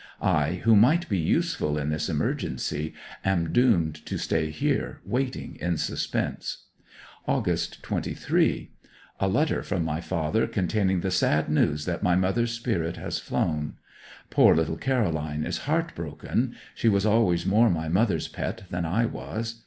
[0.19, 5.77] I, who might be useful in this emergency, am doomed to stay here, waiting in
[5.77, 6.63] suspense.
[7.27, 8.71] August 23.
[9.19, 13.75] A letter from my father containing the sad news that my mother's spirit has flown.
[14.31, 19.05] Poor little Caroline is heart broken she was always more my mother's pet than I
[19.05, 19.59] was.